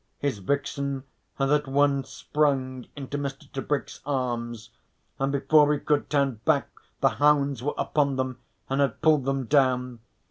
[0.17, 1.03] His vixen
[1.35, 3.47] had at once sprung into Mr.
[3.51, 4.71] Tebrick's arms,
[5.19, 6.69] and before he could turn back
[7.01, 9.99] the hounds were upon them and had pulled them down.